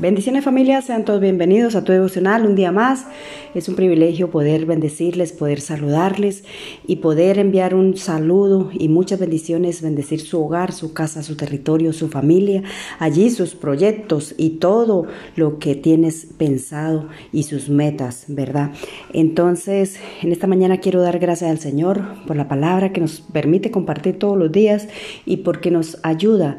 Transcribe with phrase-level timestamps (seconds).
[0.00, 3.06] Bendiciones familia, sean todos bienvenidos a tu devocional un día más.
[3.56, 6.44] Es un privilegio poder bendecirles, poder saludarles
[6.86, 11.92] y poder enviar un saludo y muchas bendiciones, bendecir su hogar, su casa, su territorio,
[11.92, 12.62] su familia,
[13.00, 18.70] allí sus proyectos y todo lo que tienes pensado y sus metas, ¿verdad?
[19.12, 23.72] Entonces, en esta mañana quiero dar gracias al Señor por la palabra que nos permite
[23.72, 24.86] compartir todos los días
[25.26, 26.58] y porque nos ayuda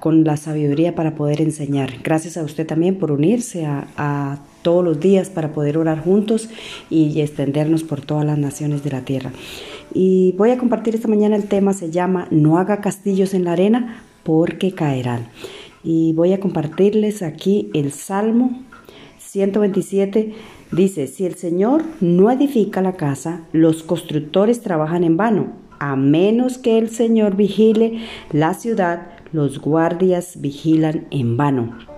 [0.00, 1.92] con la sabiduría para poder enseñar.
[2.02, 6.48] Gracias a también por unirse a, todos los días para poder orar juntos
[6.90, 9.30] y extendernos por todas las naciones de la tierra.
[9.94, 13.52] Y voy a compartir esta mañana el tema, se llama No haga castillos en la
[13.52, 15.28] arena porque caerán.
[15.84, 18.60] Y voy a compartirles aquí el Salmo
[19.18, 20.34] 127.
[20.72, 25.52] Dice, si el Señor no edifica la casa, los constructores trabajan en vano.
[25.78, 28.00] A menos que el Señor vigile
[28.32, 31.95] la ciudad, los guardias vigilan en vano.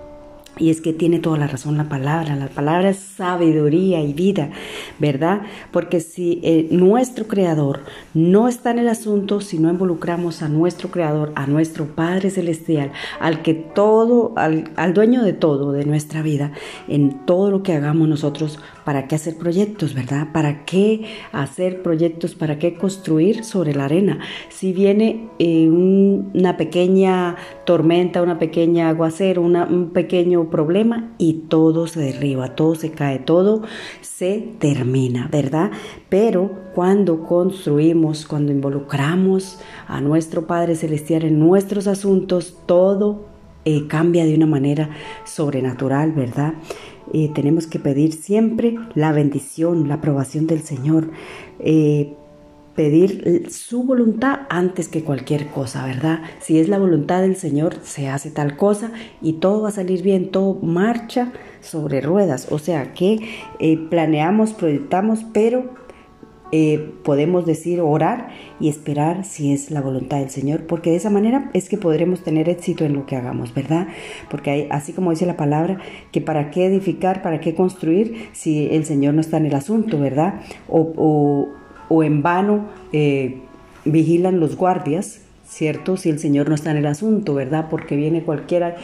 [0.59, 2.35] Y es que tiene toda la razón la palabra.
[2.35, 4.51] La palabra es sabiduría y vida,
[4.99, 5.41] ¿verdad?
[5.71, 7.81] Porque si eh, nuestro Creador
[8.13, 12.91] no está en el asunto, si no involucramos a nuestro Creador, a nuestro Padre Celestial,
[13.19, 16.51] al que todo, al, al dueño de todo, de nuestra vida,
[16.87, 18.59] en todo lo que hagamos nosotros,
[18.89, 20.29] ¿para qué hacer proyectos, verdad?
[20.33, 22.33] ¿Para qué hacer proyectos?
[22.33, 24.17] ¿Para qué construir sobre la arena?
[24.49, 27.35] Si viene eh, una pequeña
[27.67, 33.61] tormenta, una pequeña aguacero, un pequeño problema y todo se derriba, todo se cae, todo
[34.01, 35.69] se termina, ¿verdad?
[36.09, 43.28] Pero cuando construimos, cuando involucramos a nuestro Padre Celestial en nuestros asuntos, todo
[43.69, 44.89] eh, cambia de una manera
[45.25, 46.55] sobrenatural, ¿verdad?
[47.13, 51.11] Eh, tenemos que pedir siempre la bendición, la aprobación del Señor,
[51.59, 52.15] eh,
[52.75, 56.21] pedir su voluntad antes que cualquier cosa, ¿verdad?
[56.39, 60.01] Si es la voluntad del Señor, se hace tal cosa y todo va a salir
[60.01, 61.31] bien, todo marcha
[61.61, 63.19] sobre ruedas, o sea que
[63.91, 65.75] planeamos, proyectamos, pero
[66.51, 68.29] eh, podemos decir orar
[68.59, 72.23] y esperar si es la voluntad del Señor, porque de esa manera es que podremos
[72.23, 73.87] tener éxito en lo que hagamos, ¿verdad?
[74.31, 75.77] Porque así como dice la palabra,
[76.11, 79.99] que para qué edificar, para qué construir si el Señor no está en el asunto,
[79.99, 80.41] ¿verdad?
[80.67, 81.47] O,
[82.03, 83.37] en vano eh,
[83.85, 85.97] vigilan los guardias, ¿cierto?
[85.97, 87.67] Si el Señor no está en el asunto, ¿verdad?
[87.69, 88.75] Porque viene cualquiera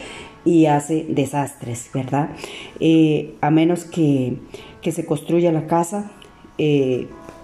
[0.44, 2.30] y hace desastres, ¿verdad?
[2.78, 4.36] Eh, a menos que,
[4.82, 6.12] que, se construya la casa,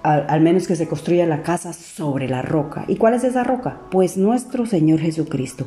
[0.02, 2.84] al, menos que se construya la casa sobre la roca.
[2.88, 3.80] ¿Y cuál es esa roca?
[3.90, 5.66] Pues nuestro Señor Jesucristo.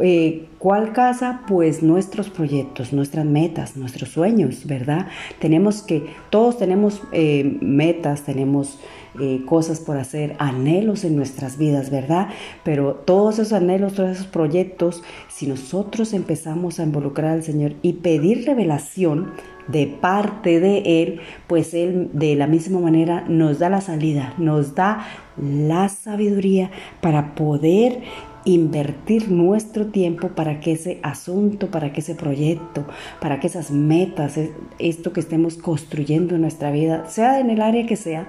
[0.00, 1.42] Eh, ¿Cuál casa?
[1.46, 5.08] Pues nuestros proyectos, nuestras metas, nuestros sueños, ¿verdad?
[5.38, 8.78] Tenemos que, todos tenemos eh, metas, tenemos
[9.18, 12.28] eh, cosas por hacer, anhelos en nuestras vidas, ¿verdad?
[12.62, 17.94] Pero todos esos anhelos, todos esos proyectos, si nosotros empezamos a involucrar al Señor y
[17.94, 19.32] pedir revelación,
[19.68, 24.74] de parte de Él, pues Él de la misma manera nos da la salida, nos
[24.74, 25.06] da
[25.36, 28.02] la sabiduría para poder
[28.44, 32.86] invertir nuestro tiempo para que ese asunto, para que ese proyecto,
[33.20, 34.38] para que esas metas,
[34.78, 38.28] esto que estemos construyendo en nuestra vida, sea en el área que sea,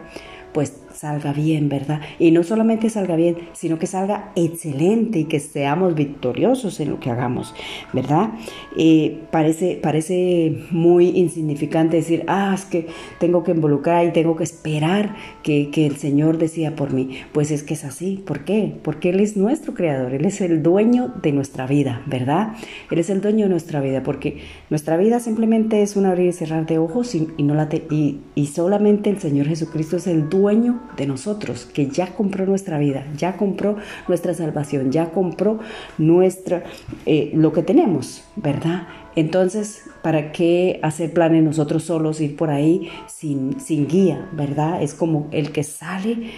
[0.53, 2.01] pues salga bien, ¿verdad?
[2.19, 6.99] Y no solamente salga bien, sino que salga excelente y que seamos victoriosos en lo
[6.99, 7.53] que hagamos,
[7.93, 8.31] ¿verdad?
[8.77, 12.87] Eh, parece, parece muy insignificante decir, ah, es que
[13.19, 17.17] tengo que involucrar y tengo que esperar que, que el Señor decida por mí.
[17.31, 18.21] Pues es que es así.
[18.25, 18.73] ¿Por qué?
[18.83, 22.53] Porque Él es nuestro creador, Él es el dueño de nuestra vida, ¿verdad?
[22.89, 26.33] Él es el dueño de nuestra vida, porque nuestra vida simplemente es un abrir y
[26.33, 30.80] cerrar de ojos y, no la y, y solamente el Señor Jesucristo es el dueño
[30.97, 33.77] de nosotros, que ya compró nuestra vida, ya compró
[34.07, 35.59] nuestra salvación, ya compró
[35.97, 36.63] nuestra,
[37.05, 38.87] eh, lo que tenemos, ¿verdad?
[39.15, 44.81] Entonces, ¿para qué hacer planes nosotros solos, ir por ahí sin, sin guía, ¿verdad?
[44.81, 46.31] Es como el que sale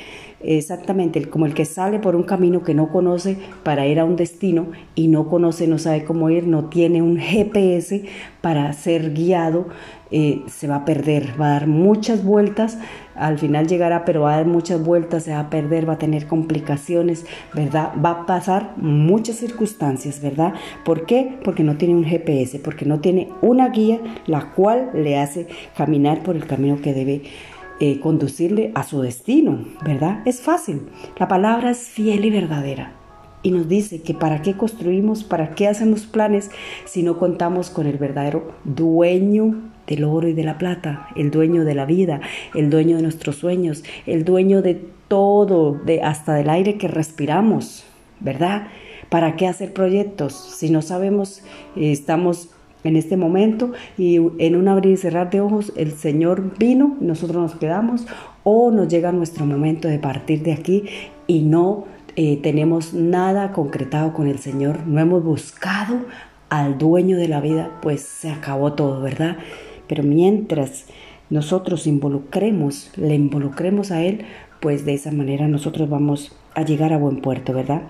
[0.45, 4.17] Exactamente, como el que sale por un camino que no conoce para ir a un
[4.17, 8.03] destino y no conoce, no sabe cómo ir, no tiene un GPS
[8.41, 9.67] para ser guiado,
[10.11, 12.77] eh, se va a perder, va a dar muchas vueltas,
[13.15, 15.97] al final llegará, pero va a dar muchas vueltas, se va a perder, va a
[15.97, 17.93] tener complicaciones, ¿verdad?
[18.03, 20.55] Va a pasar muchas circunstancias, ¿verdad?
[20.83, 21.39] ¿Por qué?
[21.45, 25.47] Porque no tiene un GPS, porque no tiene una guía la cual le hace
[25.77, 27.21] caminar por el camino que debe
[27.85, 30.21] eh, conducirle a su destino, ¿verdad?
[30.23, 30.83] Es fácil.
[31.19, 32.93] La palabra es fiel y verdadera.
[33.41, 36.49] Y nos dice que para qué construimos, para qué hacemos planes
[36.85, 41.65] si no contamos con el verdadero dueño del oro y de la plata, el dueño
[41.65, 42.21] de la vida,
[42.55, 44.75] el dueño de nuestros sueños, el dueño de
[45.09, 47.83] todo, de hasta del aire que respiramos,
[48.21, 48.67] ¿verdad?
[49.09, 51.43] ¿Para qué hacer proyectos si no sabemos,
[51.75, 52.47] eh, estamos
[52.83, 57.41] en este momento y en un abrir y cerrar de ojos el Señor vino, nosotros
[57.41, 58.05] nos quedamos
[58.43, 60.85] o nos llega nuestro momento de partir de aquí
[61.27, 61.85] y no
[62.15, 65.97] eh, tenemos nada concretado con el Señor, no hemos buscado
[66.49, 69.37] al dueño de la vida, pues se acabó todo, ¿verdad?
[69.87, 70.85] Pero mientras
[71.31, 74.25] nosotros involucremos, le involucremos a Él,
[74.59, 77.81] pues de esa manera nosotros vamos a llegar a buen puerto, ¿verdad?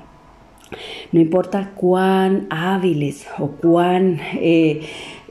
[1.11, 4.81] No importa cuán hábiles o cuán eh,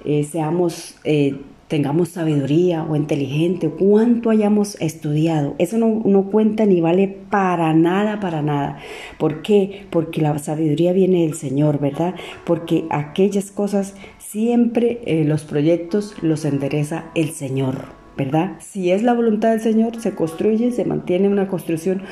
[0.05, 1.37] eh, seamos, eh,
[1.69, 7.73] tengamos sabiduría o inteligente, o cuánto hayamos estudiado, eso no, no, cuenta ni vale para
[7.73, 8.79] nada, para nada.
[9.19, 9.87] ¿Por qué?
[9.91, 12.15] Porque la sabiduría viene del Señor, ¿verdad?
[12.45, 18.03] Porque aquellas cosas siempre, los proyectos los endereza el Señor.
[18.17, 18.57] ¿verdad?
[18.61, 22.03] Si es la voluntad del Señor, se construye, se mantiene una construcción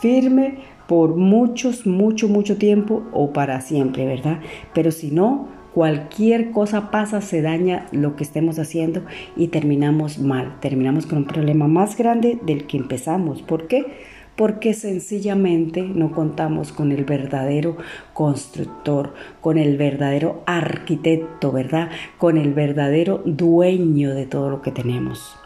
[0.00, 0.58] firme
[0.90, 4.40] por muchos, mucho, mucho tiempo o para siempre, ¿verdad?
[4.74, 9.02] Pero si no, cualquier cosa pasa, se daña lo que estemos haciendo
[9.36, 13.40] y terminamos mal, terminamos con un problema más grande del que empezamos.
[13.40, 13.86] ¿Por qué?
[14.34, 17.76] Porque sencillamente no contamos con el verdadero
[18.12, 21.90] constructor, con el verdadero arquitecto, ¿verdad?
[22.18, 25.36] Con el verdadero dueño de todo lo que tenemos.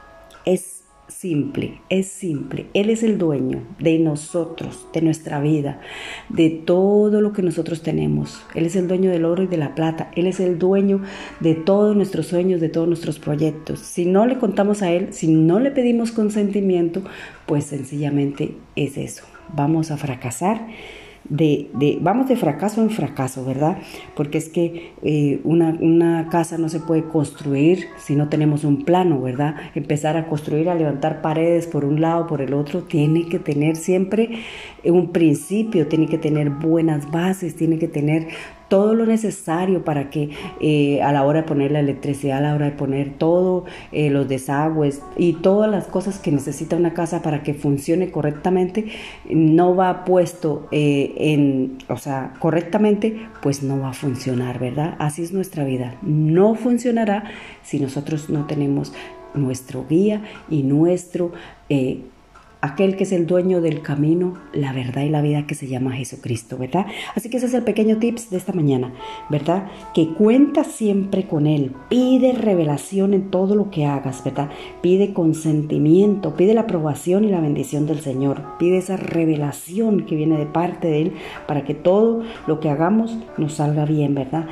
[0.46, 0.73] Es
[1.08, 2.66] simple, es simple.
[2.74, 5.80] Él es el dueño de nosotros, de nuestra vida,
[6.28, 8.42] de todo lo que nosotros tenemos.
[8.54, 10.10] Él es el dueño del oro y de la plata.
[10.16, 11.02] Él es el dueño
[11.40, 13.80] de todos nuestros sueños, de todos nuestros proyectos.
[13.80, 17.02] Si no le contamos a Él, si no le pedimos consentimiento,
[17.46, 19.24] pues sencillamente es eso.
[19.54, 20.66] Vamos a fracasar
[21.28, 23.78] de, vamos de fracaso en fracaso, ¿verdad?
[24.14, 28.84] Porque es que eh, una, una, casa no se puede construir si no tenemos un
[28.84, 29.54] plano, ¿verdad?
[29.74, 33.76] Empezar a construir, a levantar paredes por un lado, por el otro, tiene que tener
[33.76, 34.40] siempre
[34.84, 38.28] un principio, tiene que tener buenas bases, tiene que tener
[38.74, 40.30] todo lo necesario para que
[40.60, 44.10] eh, a la hora de poner la electricidad, a la hora de poner todo, eh,
[44.10, 48.86] los desagües y todas las cosas que necesita una casa para que funcione correctamente,
[49.30, 54.96] no va puesto eh, en, o sea, correctamente, pues no va a funcionar, ¿verdad?
[54.98, 55.94] Así es nuestra vida.
[56.02, 57.30] No funcionará
[57.62, 58.92] si nosotros no tenemos
[59.34, 61.30] nuestro guía y nuestro
[62.64, 65.92] aquel que es el dueño del camino, la verdad y la vida que se llama
[65.92, 66.86] Jesucristo, ¿verdad?
[67.14, 68.94] Así que ese es el pequeño tips de esta mañana,
[69.28, 69.66] ¿verdad?
[69.92, 74.48] Que cuenta siempre con Él, pide revelación en todo lo que hagas, ¿verdad?
[74.80, 80.38] Pide consentimiento, pide la aprobación y la bendición del Señor, pide esa revelación que viene
[80.38, 81.12] de parte de Él
[81.46, 84.46] para que todo lo que hagamos nos salga bien, ¿verdad?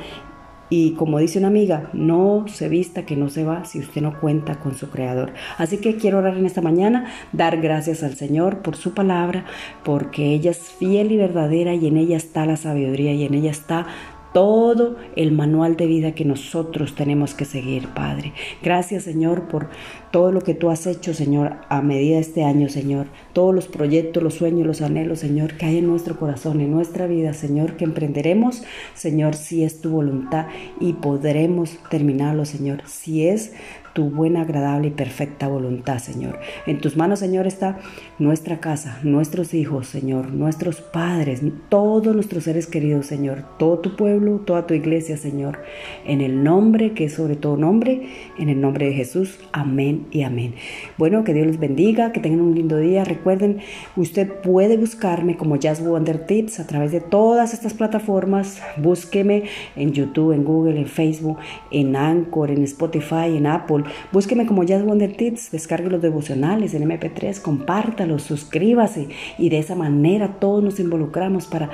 [0.75, 4.19] Y como dice una amiga, no se vista que no se va si usted no
[4.19, 5.31] cuenta con su creador.
[5.59, 9.45] Así que quiero orar en esta mañana, dar gracias al Señor por su palabra,
[9.83, 13.51] porque ella es fiel y verdadera y en ella está la sabiduría y en ella
[13.51, 13.85] está
[14.33, 18.33] todo el manual de vida que nosotros tenemos que seguir, Padre.
[18.61, 19.69] Gracias, Señor, por
[20.11, 23.07] todo lo que tú has hecho, Señor, a medida de este año, Señor.
[23.33, 27.07] Todos los proyectos, los sueños, los anhelos, Señor, que hay en nuestro corazón, en nuestra
[27.07, 28.63] vida, Señor, que emprenderemos,
[28.95, 30.47] Señor, si es tu voluntad
[30.79, 33.53] y podremos terminarlo, Señor, si es
[33.93, 36.39] tu buena, agradable y perfecta voluntad, Señor.
[36.65, 37.77] En tus manos, Señor, está
[38.19, 44.39] nuestra casa, nuestros hijos, Señor, nuestros padres, todos nuestros seres queridos, Señor, todo tu pueblo,
[44.39, 45.59] toda tu iglesia, Señor.
[46.05, 49.39] En el nombre que es sobre todo nombre, en el nombre de Jesús.
[49.51, 50.55] Amén y amén.
[50.97, 53.03] Bueno, que Dios les bendiga, que tengan un lindo día.
[53.03, 53.59] Recuerden,
[53.95, 58.61] usted puede buscarme como Jazz Wonder Tips a través de todas estas plataformas.
[58.77, 59.43] Búsqueme
[59.75, 61.37] en YouTube, en Google, en Facebook,
[61.71, 66.87] en Anchor, en Spotify, en Apple Búsqueme como Jazz Wonder Tips, descargue los devocionales en
[66.89, 71.69] MP3, compártalos, suscríbase y de esa manera todos nos involucramos para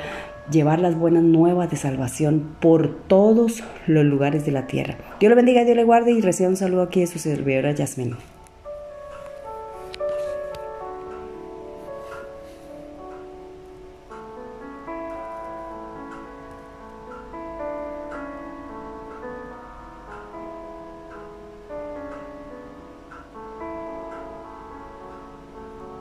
[0.51, 4.97] llevar las buenas nuevas de salvación por todos los lugares de la tierra.
[5.19, 8.38] Dios le bendiga, Dios le guarde y reciba un saludo aquí de su servidora Yasmin.